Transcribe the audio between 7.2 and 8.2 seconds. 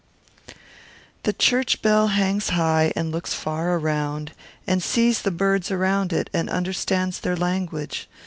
language.